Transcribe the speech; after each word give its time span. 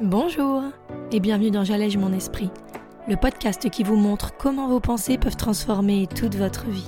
Bonjour 0.00 0.62
et 1.10 1.18
bienvenue 1.18 1.50
dans 1.50 1.64
J'allège 1.64 1.96
mon 1.96 2.12
esprit, 2.12 2.50
le 3.08 3.16
podcast 3.16 3.68
qui 3.68 3.82
vous 3.82 3.96
montre 3.96 4.32
comment 4.38 4.68
vos 4.68 4.78
pensées 4.78 5.18
peuvent 5.18 5.34
transformer 5.34 6.06
toute 6.06 6.36
votre 6.36 6.66
vie. 6.66 6.86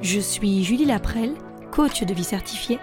Je 0.00 0.20
suis 0.20 0.62
Julie 0.62 0.84
Laprelle, 0.84 1.34
coach 1.72 2.04
de 2.04 2.14
vie 2.14 2.22
certifiée, 2.22 2.78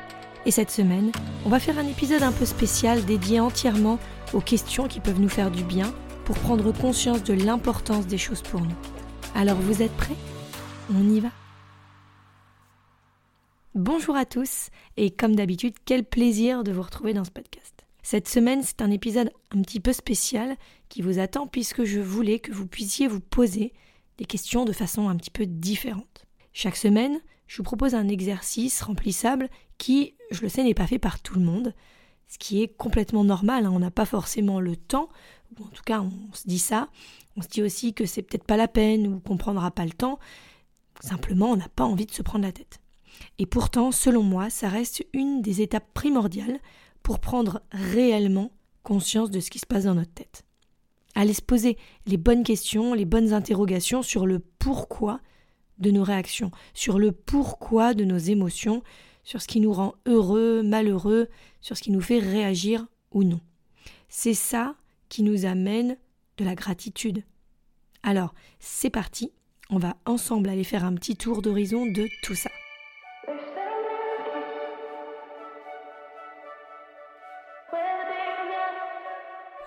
et 0.46 0.52
cette 0.52 0.70
semaine, 0.70 1.14
on 1.46 1.50
va 1.50 1.62
faire 1.62 1.80
un 1.80 1.88
épisode 1.88 2.24
un 2.24 2.34
peu 2.34 2.44
spécial 2.44 3.06
dédié 3.06 3.40
entièrement 3.40 4.00
aux 4.34 4.42
questions 4.42 4.90
qui 4.90 5.00
peuvent 5.00 5.22
nous 5.22 5.30
faire 5.30 5.50
du 5.50 5.64
bien 5.64 5.94
pour 6.26 6.38
prendre 6.40 6.74
conscience 6.74 7.24
de 7.24 7.34
l'importance 7.34 8.06
des 8.06 8.18
choses 8.18 8.42
pour 8.42 8.60
nous. 8.60 8.76
Alors 9.34 9.56
vous 9.56 9.82
êtes 9.82 9.96
prêts? 9.96 10.18
On 10.94 11.10
y 11.10 11.22
va? 11.22 11.30
Bonjour 13.74 14.18
à 14.18 14.26
tous 14.26 14.68
et 14.98 15.12
comme 15.12 15.34
d'habitude, 15.34 15.76
quel 15.86 16.04
plaisir 16.04 16.66
de 16.66 16.74
vous 16.74 16.82
retrouver 16.82 17.14
dans 17.14 17.24
ce 17.24 17.32
podcast. 17.32 17.86
Cette 18.04 18.28
semaine, 18.28 18.64
c'est 18.64 18.82
un 18.82 18.92
épisode 18.92 19.32
un 19.52 19.62
petit 19.62 19.80
peu 19.80 19.94
spécial 19.94 20.58
qui 20.90 21.02
vous 21.02 21.20
attend 21.20 21.48
puisque 21.48 21.86
je 21.86 22.02
voulais 22.02 22.40
que 22.40 22.52
vous 22.52 22.68
puissiez 22.68 23.08
vous 23.08 23.22
poser 23.22 23.72
des 24.18 24.26
questions 24.26 24.66
de 24.66 24.74
façon 24.74 25.08
un 25.08 25.16
petit 25.16 25.32
peu 25.32 25.46
différente. 25.46 26.26
Chaque 26.52 26.76
semaine, 26.76 27.22
je 27.48 27.56
vous 27.56 27.64
propose 27.64 27.96
un 27.96 28.10
exercice 28.10 28.82
remplissable 28.82 29.50
qui, 29.78 30.16
je 30.32 30.42
le 30.42 30.50
sais, 30.50 30.66
n'est 30.66 30.74
pas 30.74 30.86
fait 30.86 31.00
par 31.00 31.22
tout 31.22 31.36
le 31.36 31.46
monde, 31.46 31.74
ce 32.28 32.38
qui 32.38 32.62
est 32.62 32.76
complètement 32.76 33.24
normal, 33.24 33.66
hein. 33.66 33.72
on 33.74 33.80
n'a 33.80 33.90
pas 33.90 34.06
forcément 34.06 34.60
le 34.60 34.76
temps, 34.76 35.08
ou 35.58 35.64
en 35.64 35.70
tout 35.70 35.84
cas 35.86 36.02
on 36.02 36.34
se 36.34 36.46
dit 36.46 36.60
ça, 36.60 36.90
on 37.38 37.42
se 37.42 37.48
dit 37.48 37.64
aussi 37.64 37.94
que 37.94 38.06
c'est 38.06 38.22
peut-être 38.22 38.44
pas 38.44 38.58
la 38.58 38.68
peine 38.68 39.08
ou 39.08 39.22
qu'on 39.22 39.38
prendra 39.38 39.72
pas 39.72 39.86
le 39.86 39.92
temps, 39.92 40.20
simplement 41.00 41.52
on 41.52 41.56
n'a 41.56 41.70
pas 41.70 41.86
envie 41.86 42.06
de 42.06 42.12
se 42.12 42.22
prendre 42.22 42.44
la 42.44 42.52
tête. 42.52 42.82
Et 43.38 43.46
pourtant, 43.46 43.92
selon 43.92 44.24
moi, 44.24 44.50
ça 44.50 44.70
reste 44.70 45.06
une 45.14 45.42
des 45.42 45.62
étapes 45.62 45.94
primordiales 45.94 46.60
pour 47.04 47.20
prendre 47.20 47.62
réellement 47.72 48.52
conscience 48.84 49.32
de 49.32 49.40
ce 49.40 49.50
qui 49.50 49.60
se 49.60 49.66
passe 49.66 49.86
dans 49.86 49.96
notre 49.96 50.14
tête. 50.14 50.44
Aller 51.16 51.34
se 51.34 51.42
poser 51.42 51.78
les 52.06 52.18
bonnes 52.18 52.44
questions, 52.44 52.94
les 52.94 53.06
bonnes 53.06 53.34
interrogations 53.34 54.02
sur 54.02 54.26
le 54.26 54.40
pourquoi 54.40 55.20
de 55.80 55.92
nos 55.92 56.04
réactions, 56.04 56.52
sur 56.74 57.00
le 57.00 57.12
pourquoi 57.12 57.94
de 57.94 58.06
nos 58.06 58.18
émotions, 58.18 58.84
sur 59.24 59.42
ce 59.42 59.48
qui 59.48 59.60
nous 59.60 59.74
rend 59.74 59.96
heureux, 60.06 60.64
malheureux, 60.64 61.28
sur 61.60 61.76
ce 61.76 61.82
qui 61.82 61.92
nous 61.92 62.02
fait 62.02 62.20
réagir 62.20 62.88
ou 63.12 63.24
non. 63.24 63.40
C'est 64.08 64.34
ça 64.34 64.76
qui 65.10 65.24
nous 65.24 65.46
amène 65.46 65.98
de 66.38 66.46
la 66.46 66.56
gratitude. 66.56 67.24
Alors, 68.04 68.34
c'est 68.60 68.90
parti, 68.90 69.32
on 69.70 69.78
va 69.78 69.98
ensemble 70.06 70.50
aller 70.50 70.64
faire 70.64 70.86
un 70.86 70.94
petit 70.96 71.16
tour 71.16 71.42
d'horizon 71.42 71.86
de 71.86 72.08
tout 72.24 72.36
ça. 72.36 72.50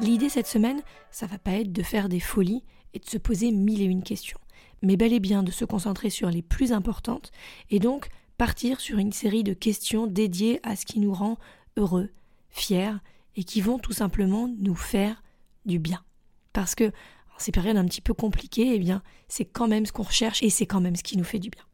L'idée 0.00 0.28
cette 0.28 0.46
semaine, 0.46 0.82
ça 1.10 1.26
va 1.26 1.38
pas 1.38 1.52
être 1.52 1.72
de 1.72 1.82
faire 1.82 2.08
des 2.08 2.20
folies 2.20 2.64
et 2.94 2.98
de 2.98 3.08
se 3.08 3.18
poser 3.18 3.52
mille 3.52 3.80
et 3.80 3.86
une 3.86 4.02
questions, 4.02 4.40
mais 4.82 4.96
bel 4.96 5.12
et 5.12 5.20
bien 5.20 5.42
de 5.42 5.52
se 5.52 5.64
concentrer 5.64 6.10
sur 6.10 6.30
les 6.30 6.42
plus 6.42 6.72
importantes 6.72 7.30
et 7.70 7.78
donc 7.78 8.08
partir 8.36 8.80
sur 8.80 8.98
une 8.98 9.12
série 9.12 9.44
de 9.44 9.54
questions 9.54 10.06
dédiées 10.06 10.60
à 10.64 10.74
ce 10.74 10.84
qui 10.84 10.98
nous 10.98 11.14
rend 11.14 11.38
heureux, 11.76 12.10
fiers 12.50 12.96
et 13.36 13.44
qui 13.44 13.60
vont 13.60 13.78
tout 13.78 13.92
simplement 13.92 14.52
nous 14.58 14.74
faire 14.74 15.22
du 15.64 15.78
bien. 15.78 16.02
Parce 16.52 16.74
que 16.74 16.88
en 16.88 17.38
ces 17.38 17.52
périodes 17.52 17.76
un 17.76 17.84
petit 17.84 18.00
peu 18.00 18.14
compliquées, 18.14 18.74
eh 18.74 18.78
bien, 18.78 19.02
c'est 19.28 19.44
quand 19.44 19.68
même 19.68 19.86
ce 19.86 19.92
qu'on 19.92 20.04
recherche 20.04 20.42
et 20.42 20.50
c'est 20.50 20.66
quand 20.66 20.80
même 20.80 20.96
ce 20.96 21.02
qui 21.02 21.16
nous 21.16 21.24
fait 21.24 21.40
du 21.40 21.50
bien. 21.50 21.64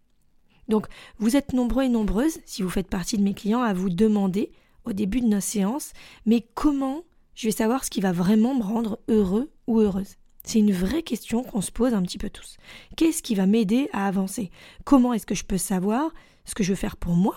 Donc, 0.68 0.86
vous 1.18 1.36
êtes 1.36 1.52
nombreux 1.52 1.84
et 1.84 1.88
nombreuses, 1.88 2.38
si 2.46 2.62
vous 2.62 2.70
faites 2.70 2.88
partie 2.88 3.18
de 3.18 3.22
mes 3.22 3.34
clients, 3.34 3.60
à 3.60 3.74
vous 3.74 3.90
demander 3.90 4.52
au 4.84 4.92
début 4.92 5.20
de 5.20 5.26
nos 5.26 5.40
séances, 5.40 5.92
mais 6.24 6.46
comment 6.54 7.02
je 7.34 7.46
vais 7.46 7.52
savoir 7.52 7.84
ce 7.84 7.90
qui 7.90 8.00
va 8.00 8.12
vraiment 8.12 8.54
me 8.54 8.62
rendre 8.62 8.98
heureux 9.08 9.50
ou 9.66 9.80
heureuse 9.80 10.16
C'est 10.44 10.58
une 10.58 10.72
vraie 10.72 11.02
question 11.02 11.42
qu'on 11.42 11.60
se 11.60 11.70
pose 11.70 11.94
un 11.94 12.02
petit 12.02 12.18
peu 12.18 12.30
tous. 12.30 12.56
Qu'est-ce 12.96 13.22
qui 13.22 13.34
va 13.34 13.46
m'aider 13.46 13.88
à 13.92 14.06
avancer? 14.06 14.50
Comment 14.84 15.12
est-ce 15.12 15.26
que 15.26 15.34
je 15.34 15.44
peux 15.44 15.58
savoir 15.58 16.12
ce 16.44 16.54
que 16.54 16.62
je 16.62 16.70
veux 16.70 16.76
faire 16.76 16.96
pour 16.96 17.14
moi 17.14 17.36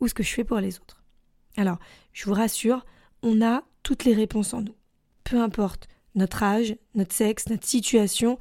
ou 0.00 0.08
ce 0.08 0.14
que 0.14 0.22
je 0.22 0.32
fais 0.32 0.44
pour 0.44 0.58
les 0.58 0.78
autres? 0.78 1.04
Alors, 1.56 1.78
je 2.12 2.24
vous 2.26 2.34
rassure, 2.34 2.84
on 3.22 3.42
a 3.42 3.62
toutes 3.82 4.04
les 4.04 4.14
réponses 4.14 4.52
en 4.54 4.62
nous. 4.62 4.74
Peu 5.24 5.40
importe 5.40 5.88
notre 6.14 6.42
âge, 6.42 6.76
notre 6.94 7.14
sexe, 7.14 7.48
notre 7.48 7.66
situation 7.66 8.38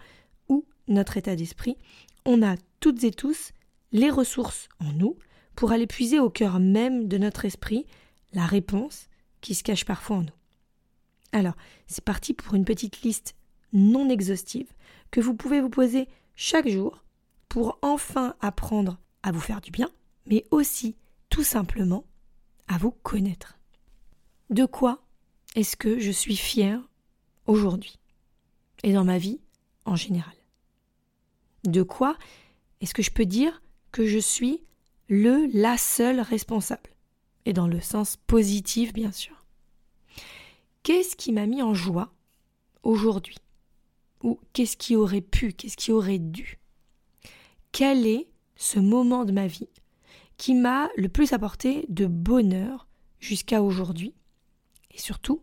ou 0.50 0.66
notre 0.88 1.18
état 1.18 1.36
d'esprit, 1.36 1.78
on 2.26 2.42
a 2.42 2.56
toutes 2.80 3.04
et 3.04 3.12
tous 3.12 3.52
les 3.92 4.10
ressources 4.10 4.68
en 4.80 4.92
nous 4.92 5.18
pour 5.56 5.72
aller 5.72 5.88
puiser 5.88 6.20
au 6.20 6.30
cœur 6.30 6.60
même 6.60 7.08
de 7.08 7.18
notre 7.18 7.46
esprit 7.46 7.86
la 8.34 8.46
réponse 8.46 9.08
qui 9.42 9.56
se 9.56 9.64
cache 9.64 9.86
parfois 9.86 10.18
en 10.18 10.22
nous. 10.22 10.28
Alors, 11.36 11.56
c'est 11.86 12.02
parti 12.06 12.34
pour 12.34 12.54
une 12.54 12.64
petite 12.64 13.02
liste 13.02 13.36
non 13.74 14.08
exhaustive 14.08 14.72
que 15.12 15.20
vous 15.20 15.34
pouvez 15.34 15.60
vous 15.60 15.70
poser 15.70 16.08
chaque 16.34 16.70
jour 16.70 17.04
pour 17.50 17.78
enfin 17.82 18.38
apprendre 18.40 18.98
à 19.22 19.34
vous 19.34 19.42
faire 19.42 19.60
du 19.60 19.70
bien, 19.70 19.92
mais 20.28 20.46
aussi 20.50 20.96
tout 21.30 21.44
simplement 21.44 22.06
à 22.70 22.78
vous 22.78 22.92
connaître. 22.92 23.60
De 24.50 24.64
quoi 24.64 25.04
est-ce 25.56 25.76
que 25.76 26.00
je 26.00 26.10
suis 26.10 26.38
fière 26.38 26.80
aujourd'hui 27.48 28.00
et 28.84 28.94
dans 28.94 29.04
ma 29.04 29.18
vie 29.18 29.42
en 29.84 29.98
général? 29.98 30.36
De 31.66 31.84
quoi 31.84 32.18
est-ce 32.80 32.94
que 32.94 33.04
je 33.04 33.12
peux 33.12 33.26
dire 33.26 33.62
que 33.92 34.08
je 34.08 34.20
suis 34.20 34.64
le, 35.10 35.50
la 35.52 35.78
seule 35.78 36.22
responsable? 36.22 36.92
Et 37.46 37.52
dans 37.52 37.68
le 37.68 37.82
sens 37.82 38.16
positif, 38.16 38.94
bien 38.94 39.12
sûr. 39.12 39.45
Qu'est-ce 40.86 41.16
qui 41.16 41.32
m'a 41.32 41.48
mis 41.48 41.64
en 41.64 41.74
joie 41.74 42.14
aujourd'hui? 42.84 43.40
Ou 44.22 44.40
qu'est-ce 44.54 44.78
qui 44.78 44.96
aurait 44.96 45.20
pu, 45.20 45.52
qu'est-ce 45.52 45.78
qui 45.78 45.92
aurait 45.92 46.20
dû? 46.20 46.60
Quel 47.72 48.06
est 48.06 48.28
ce 48.56 48.78
moment 48.78 49.26
de 49.26 49.32
ma 49.32 49.48
vie 49.48 49.68
qui 50.38 50.54
m'a 50.54 50.90
le 50.96 51.10
plus 51.10 51.34
apporté 51.34 51.88
de 51.90 52.06
bonheur 52.06 52.88
jusqu'à 53.20 53.64
aujourd'hui? 53.64 54.14
Et 54.92 55.00
surtout, 55.00 55.42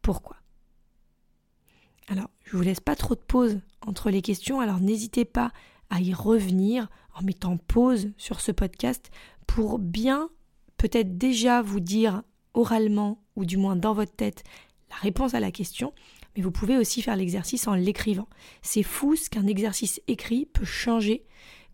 pourquoi? 0.00 0.38
Alors, 2.08 2.30
je 2.44 2.56
vous 2.56 2.62
laisse 2.62 2.80
pas 2.80 2.96
trop 2.96 3.14
de 3.14 3.20
pause 3.20 3.60
entre 3.82 4.08
les 4.08 4.22
questions, 4.22 4.60
alors 4.60 4.80
n'hésitez 4.80 5.26
pas 5.26 5.52
à 5.90 6.00
y 6.00 6.14
revenir 6.14 6.88
en 7.14 7.20
mettant 7.20 7.58
pause 7.58 8.10
sur 8.16 8.40
ce 8.40 8.52
podcast 8.52 9.10
pour 9.46 9.78
bien 9.78 10.30
peut-être 10.78 11.18
déjà 11.18 11.60
vous 11.60 11.80
dire 11.80 12.22
oralement 12.56 13.22
ou 13.36 13.44
du 13.44 13.56
moins 13.56 13.76
dans 13.76 13.94
votre 13.94 14.14
tête 14.14 14.42
la 14.90 14.96
réponse 14.96 15.34
à 15.34 15.40
la 15.40 15.50
question, 15.50 15.92
mais 16.36 16.42
vous 16.42 16.50
pouvez 16.50 16.76
aussi 16.76 17.02
faire 17.02 17.16
l'exercice 17.16 17.66
en 17.66 17.74
l'écrivant. 17.74 18.28
C'est 18.62 18.82
fou 18.82 19.16
ce 19.16 19.30
qu'un 19.30 19.46
exercice 19.46 20.00
écrit 20.06 20.46
peut 20.46 20.64
changer 20.64 21.24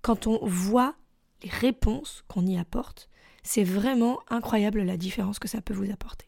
quand 0.02 0.26
on 0.26 0.38
voit 0.46 0.94
les 1.42 1.50
réponses 1.50 2.24
qu'on 2.28 2.46
y 2.46 2.58
apporte. 2.58 3.08
C'est 3.42 3.64
vraiment 3.64 4.20
incroyable 4.28 4.82
la 4.82 4.96
différence 4.96 5.38
que 5.38 5.48
ça 5.48 5.60
peut 5.60 5.74
vous 5.74 5.90
apporter. 5.90 6.26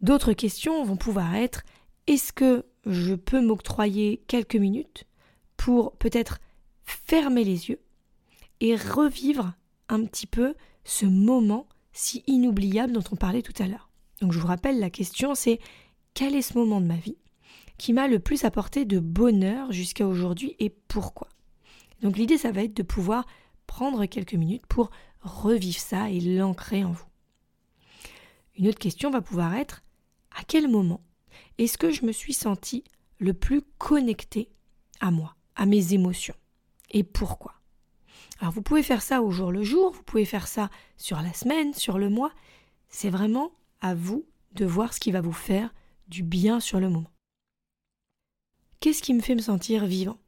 D'autres 0.00 0.34
questions 0.34 0.84
vont 0.84 0.96
pouvoir 0.96 1.34
être 1.34 1.62
est-ce 2.06 2.32
que 2.32 2.66
je 2.84 3.14
peux 3.14 3.40
m'octroyer 3.40 4.22
quelques 4.28 4.56
minutes 4.56 5.06
pour 5.56 5.96
peut-être 5.96 6.38
fermer 6.84 7.42
les 7.42 7.68
yeux 7.70 7.80
et 8.60 8.76
revivre 8.76 9.54
un 9.88 10.04
petit 10.04 10.26
peu 10.26 10.54
ce 10.84 11.06
moment 11.06 11.66
si 11.96 12.22
inoubliable 12.26 12.92
dont 12.92 13.04
on 13.10 13.16
parlait 13.16 13.42
tout 13.42 13.54
à 13.58 13.66
l'heure. 13.66 13.90
Donc 14.20 14.32
je 14.32 14.38
vous 14.38 14.46
rappelle, 14.46 14.78
la 14.78 14.90
question 14.90 15.34
c'est 15.34 15.58
quel 16.14 16.34
est 16.34 16.42
ce 16.42 16.56
moment 16.56 16.80
de 16.80 16.86
ma 16.86 16.96
vie 16.96 17.18
qui 17.78 17.92
m'a 17.92 18.06
le 18.08 18.18
plus 18.18 18.44
apporté 18.44 18.84
de 18.84 19.00
bonheur 19.00 19.72
jusqu'à 19.72 20.06
aujourd'hui 20.06 20.56
et 20.58 20.70
pourquoi? 20.70 21.28
Donc 22.02 22.16
l'idée 22.16 22.38
ça 22.38 22.52
va 22.52 22.62
être 22.62 22.76
de 22.76 22.82
pouvoir 22.82 23.26
prendre 23.66 24.04
quelques 24.06 24.34
minutes 24.34 24.66
pour 24.66 24.90
revivre 25.22 25.78
ça 25.78 26.10
et 26.10 26.20
l'ancrer 26.20 26.84
en 26.84 26.92
vous. 26.92 27.06
Une 28.58 28.68
autre 28.68 28.78
question 28.78 29.10
va 29.10 29.20
pouvoir 29.20 29.54
être 29.54 29.82
à 30.38 30.44
quel 30.44 30.68
moment 30.68 31.02
est-ce 31.58 31.78
que 31.78 31.90
je 31.90 32.04
me 32.04 32.12
suis 32.12 32.34
senti 32.34 32.84
le 33.18 33.34
plus 33.34 33.62
connecté 33.78 34.50
à 35.00 35.10
moi, 35.10 35.34
à 35.54 35.66
mes 35.66 35.94
émotions? 35.94 36.36
Et 36.90 37.02
pourquoi? 37.02 37.55
Alors 38.38 38.52
vous 38.52 38.62
pouvez 38.62 38.82
faire 38.82 39.02
ça 39.02 39.22
au 39.22 39.30
jour 39.30 39.50
le 39.50 39.62
jour, 39.62 39.92
vous 39.92 40.02
pouvez 40.02 40.24
faire 40.24 40.46
ça 40.46 40.70
sur 40.96 41.20
la 41.20 41.32
semaine, 41.32 41.72
sur 41.72 41.98
le 41.98 42.10
mois. 42.10 42.32
C'est 42.88 43.10
vraiment 43.10 43.52
à 43.80 43.94
vous 43.94 44.26
de 44.52 44.64
voir 44.66 44.92
ce 44.92 45.00
qui 45.00 45.12
va 45.12 45.20
vous 45.20 45.32
faire 45.32 45.72
du 46.08 46.22
bien 46.22 46.60
sur 46.60 46.80
le 46.80 46.88
moment. 46.88 47.10
Qu'est-ce 48.80 49.02
qui 49.02 49.14
me 49.14 49.20
fait 49.20 49.34
me 49.34 49.40
sentir 49.40 49.86
vivant, 49.86 50.18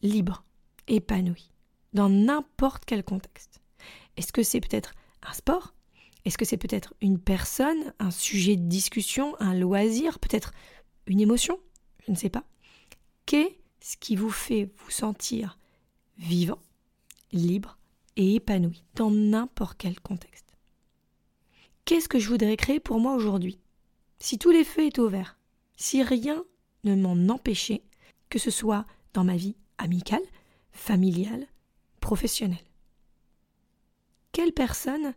libre, 0.00 0.44
épanoui, 0.88 1.50
dans 1.92 2.08
n'importe 2.08 2.84
quel 2.84 3.04
contexte? 3.04 3.60
Est-ce 4.16 4.32
que 4.32 4.42
c'est 4.42 4.60
peut-être 4.60 4.94
un 5.22 5.32
sport? 5.32 5.74
Est-ce 6.24 6.38
que 6.38 6.44
c'est 6.44 6.56
peut-être 6.56 6.94
une 7.00 7.18
personne, 7.18 7.92
un 7.98 8.10
sujet 8.10 8.56
de 8.56 8.66
discussion, 8.66 9.36
un 9.40 9.54
loisir, 9.54 10.18
peut-être 10.18 10.52
une 11.06 11.20
émotion? 11.20 11.58
Je 12.06 12.12
ne 12.12 12.16
sais 12.16 12.30
pas. 12.30 12.44
Qu'est-ce 13.26 13.96
qui 13.96 14.16
vous 14.16 14.30
fait 14.30 14.70
vous 14.78 14.90
sentir 14.90 15.58
vivant 16.18 16.58
libre 17.32 17.78
et 18.16 18.36
épanoui 18.36 18.84
dans 18.94 19.10
n'importe 19.10 19.78
quel 19.78 19.98
contexte. 20.00 20.56
Qu'est-ce 21.84 22.08
que 22.08 22.18
je 22.18 22.28
voudrais 22.28 22.56
créer 22.56 22.80
pour 22.80 23.00
moi 23.00 23.14
aujourd'hui? 23.14 23.58
Si 24.18 24.38
tous 24.38 24.50
les 24.50 24.64
feux 24.64 24.86
étaient 24.86 25.00
ouverts, 25.00 25.38
si 25.76 26.02
rien 26.02 26.44
ne 26.84 26.94
m'en 26.94 27.32
empêchait, 27.32 27.82
que 28.28 28.38
ce 28.38 28.50
soit 28.50 28.86
dans 29.14 29.24
ma 29.24 29.36
vie 29.36 29.56
amicale, 29.78 30.22
familiale, 30.70 31.46
professionnelle. 32.00 32.58
Quelle 34.32 34.52
personne 34.52 35.14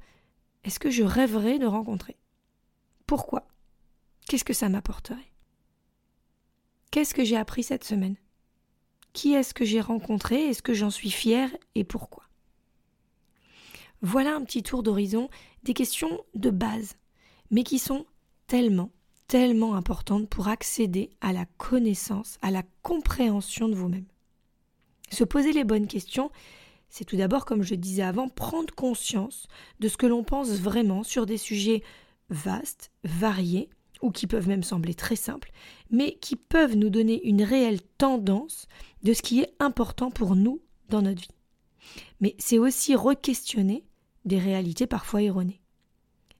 est-ce 0.64 0.80
que 0.80 0.90
je 0.90 1.04
rêverais 1.04 1.60
de 1.60 1.66
rencontrer? 1.66 2.18
Pourquoi? 3.06 3.48
Qu'est-ce 4.28 4.44
que 4.44 4.54
ça 4.54 4.70
m'apporterait? 4.70 5.32
Qu'est-ce 6.90 7.14
que 7.14 7.24
j'ai 7.24 7.38
appris 7.38 7.64
cette 7.64 7.84
semaine? 7.84 8.16
Qui 9.16 9.34
est-ce 9.34 9.54
que 9.54 9.64
j'ai 9.64 9.80
rencontré? 9.80 10.50
Est-ce 10.50 10.62
que 10.62 10.74
j'en 10.74 10.90
suis 10.90 11.10
fière? 11.10 11.50
Et 11.74 11.86
pourquoi? 11.86 12.24
Voilà 14.02 14.36
un 14.36 14.44
petit 14.44 14.62
tour 14.62 14.84
d'horizon 14.84 15.30
des 15.64 15.74
questions 15.74 16.22
de 16.36 16.50
base, 16.50 16.98
mais 17.50 17.64
qui 17.64 17.80
sont 17.80 18.06
tellement, 18.46 18.92
tellement 19.28 19.76
importantes 19.76 20.28
pour 20.28 20.50
accéder 20.50 21.12
à 21.22 21.32
la 21.32 21.46
connaissance, 21.58 22.38
à 22.42 22.52
la 22.52 22.64
compréhension 22.82 23.70
de 23.70 23.76
vous-même. 23.76 24.06
Se 25.12 25.24
poser 25.24 25.54
les 25.54 25.64
bonnes 25.64 25.88
questions, 25.88 26.30
c'est 26.90 27.06
tout 27.06 27.16
d'abord, 27.16 27.46
comme 27.46 27.64
je 27.64 27.76
disais 27.76 28.04
avant, 28.04 28.28
prendre 28.28 28.76
conscience 28.76 29.48
de 29.80 29.88
ce 29.88 29.96
que 29.96 30.08
l'on 30.08 30.26
pense 30.26 30.50
vraiment 30.50 31.04
sur 31.04 31.26
des 31.26 31.38
sujets 31.38 31.84
vastes, 32.30 32.92
variés, 33.06 33.70
ou 34.02 34.12
qui 34.12 34.28
peuvent 34.28 34.48
même 34.48 34.64
sembler 34.64 34.94
très 34.94 35.16
simples, 35.16 35.52
mais 35.90 36.18
qui 36.22 36.36
peuvent 36.36 36.76
nous 36.76 36.90
donner 36.90 37.26
une 37.28 37.44
réelle 37.44 37.82
tendance 37.98 38.68
de 39.04 39.14
ce 39.14 39.22
qui 39.22 39.42
est 39.42 39.54
important 39.60 40.12
pour 40.12 40.36
nous 40.36 40.62
dans 40.90 41.02
notre 41.02 41.22
vie. 41.22 41.28
Mais 42.20 42.36
c'est 42.40 42.58
aussi 42.58 42.96
re-questionner 42.96 43.84
des 44.26 44.40
réalités 44.40 44.88
parfois 44.88 45.22
erronées. 45.22 45.62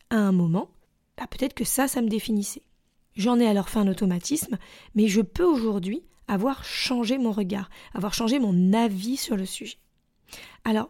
À 0.10 0.18
un 0.18 0.32
moment, 0.32 0.72
bah 1.18 1.28
peut-être 1.28 1.54
que 1.54 1.64
ça, 1.64 1.88
ça 1.88 2.02
me 2.02 2.10
définissait. 2.10 2.64
J'en 3.16 3.40
ai 3.40 3.48
alors 3.48 3.70
fait 3.70 3.80
un 3.80 3.88
automatisme, 3.88 4.58
mais 4.94 5.08
je 5.08 5.22
peux 5.22 5.46
aujourd'hui 5.46 6.04
avoir 6.28 6.64
changé 6.64 7.18
mon 7.18 7.32
regard, 7.32 7.70
avoir 7.94 8.14
changé 8.14 8.40
mon 8.40 8.74
avis 8.74 9.18
sur 9.18 9.38
le 9.38 9.46
sujet. 9.46 9.78
Alors, 10.64 10.90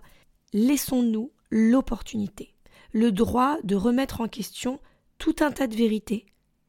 laissons-nous 0.53 1.31
l'opportunité, 1.51 2.55
le 2.93 3.11
droit 3.11 3.57
de 3.63 3.75
remettre 3.75 4.21
en 4.21 4.27
question 4.27 4.79
tout 5.17 5.35
un 5.41 5.51
tas 5.51 5.67
de 5.67 5.75
vérités 5.75 6.25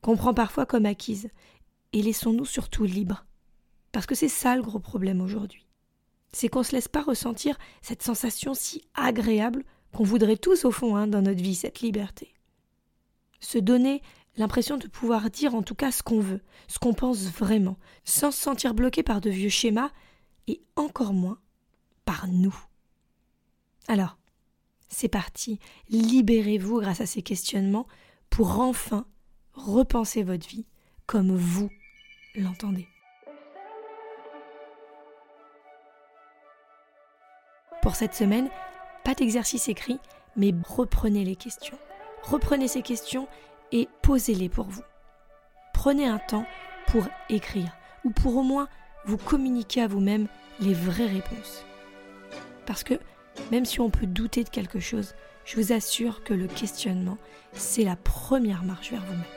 qu'on 0.06 0.17
prend 0.17 0.35
parfois 0.35 0.67
comme 0.67 0.87
acquises, 0.87 1.31
et 1.93 2.00
laissons-nous 2.00 2.44
surtout 2.44 2.85
libres. 2.85 3.26
Parce 3.91 4.06
que 4.06 4.14
c'est 4.14 4.29
ça 4.29 4.55
le 4.55 4.62
gros 4.62 4.79
problème 4.79 5.20
aujourd'hui. 5.20 5.67
C'est 6.31 6.49
qu'on 6.49 6.61
ne 6.61 6.64
se 6.64 6.70
laisse 6.76 6.87
pas 6.87 7.03
ressentir 7.03 7.58
cette 7.82 8.05
sensation 8.05 8.55
si 8.55 8.85
agréable 8.94 9.64
qu'on 9.93 10.05
voudrait 10.05 10.37
tous 10.37 10.64
au 10.64 10.70
fond 10.70 10.94
hein, 10.94 11.08
dans 11.08 11.23
notre 11.23 11.43
vie, 11.43 11.56
cette 11.56 11.81
liberté. 11.81 12.35
Se 13.41 13.58
donner 13.58 14.00
l'impression 14.37 14.76
de 14.76 14.87
pouvoir 14.87 15.29
dire 15.29 15.56
en 15.56 15.62
tout 15.64 15.75
cas 15.75 15.91
ce 15.91 16.05
qu'on 16.05 16.20
veut, 16.20 16.43
ce 16.69 16.79
qu'on 16.79 16.94
pense 16.94 17.25
vraiment, 17.25 17.76
sans 18.05 18.31
se 18.31 18.41
sentir 18.41 18.75
bloqué 18.75 19.03
par 19.03 19.20
de 19.20 19.31
vieux 19.31 19.49
schémas, 19.49 19.91
et 20.47 20.62
encore 20.76 21.14
moins 21.14 21.41
par 22.05 22.29
nous. 22.29 22.56
Alors, 23.88 24.19
c'est 24.87 25.08
parti, 25.08 25.58
libérez-vous 25.88 26.79
grâce 26.79 27.00
à 27.00 27.06
ces 27.06 27.23
questionnements 27.23 27.88
pour 28.31 28.61
enfin 28.61 29.05
repenser 29.56 30.23
votre 30.23 30.47
vie 30.47 30.67
comme 31.06 31.35
vous 31.35 31.70
l'entendez. 32.35 32.88
Pour 37.82 37.94
cette 37.94 38.14
semaine, 38.14 38.49
pas 39.05 39.14
d'exercice 39.14 39.69
écrit, 39.69 39.99
mais 40.37 40.53
reprenez 40.69 41.25
les 41.25 41.37
questions. 41.37 41.79
Reprenez 42.23 42.69
ces 42.69 42.82
questions 42.82 43.29
et 43.73 43.88
posez-les 44.03 44.49
pour 44.49 44.67
vous. 44.67 44.82
Prenez 45.73 46.06
un 46.06 46.19
temps 46.19 46.47
pour 46.88 47.06
écrire 47.29 47.76
ou 48.05 48.11
pour 48.11 48.37
au 48.37 48.43
moins 48.43 48.69
vous 49.05 49.19
communiquer 49.19 49.82
à 49.82 49.87
vous-même 49.87 50.26
les 50.58 50.75
vraies 50.75 51.06
réponses. 51.06 51.64
Parce 52.67 52.82
que 52.82 52.94
même 53.53 53.64
si 53.64 53.81
on 53.81 53.91
peut 53.91 54.06
douter 54.06 54.43
de 54.43 54.49
quelque 54.49 54.81
chose, 54.81 55.14
je 55.44 55.56
vous 55.56 55.73
assure 55.73 56.25
que 56.25 56.35
le 56.35 56.49
questionnement, 56.49 57.19
c'est 57.53 57.85
la 57.85 57.97
première 57.97 58.64
marche 58.64 58.91
vers 58.91 59.05
vous-même. 59.05 59.36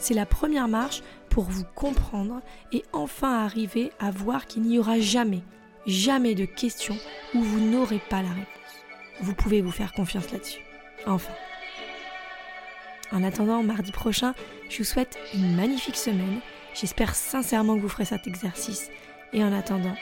C'est 0.00 0.14
la 0.14 0.26
première 0.26 0.66
marche 0.66 1.02
pour 1.28 1.44
vous 1.44 1.64
comprendre 1.74 2.40
et 2.72 2.84
enfin 2.92 3.44
arriver 3.44 3.92
à 4.00 4.10
voir 4.10 4.46
qu'il 4.46 4.62
n'y 4.62 4.78
aura 4.78 4.98
jamais, 4.98 5.42
jamais 5.86 6.34
de 6.34 6.46
questions 6.46 6.96
où 7.34 7.42
vous 7.42 7.60
n'aurez 7.60 8.00
pas 8.08 8.22
la 8.22 8.30
réponse. 8.30 8.46
Vous 9.20 9.34
pouvez 9.34 9.60
vous 9.60 9.70
faire 9.70 9.92
confiance 9.92 10.32
là-dessus. 10.32 10.60
Enfin. 11.06 11.32
En 13.12 13.22
attendant 13.22 13.62
mardi 13.62 13.92
prochain, 13.92 14.34
je 14.70 14.78
vous 14.78 14.84
souhaite 14.84 15.18
une 15.34 15.54
magnifique 15.54 15.96
semaine. 15.96 16.40
J'espère 16.74 17.14
sincèrement 17.14 17.76
que 17.76 17.80
vous 17.82 17.88
ferez 17.88 18.06
cet 18.06 18.26
exercice. 18.26 18.90
Et 19.32 19.44
en 19.44 19.52
attendant, 19.52 19.94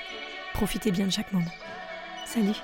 profitez 0.54 0.92
bien 0.92 1.06
de 1.06 1.12
chaque 1.12 1.32
moment. 1.32 1.50
Salut 2.24 2.54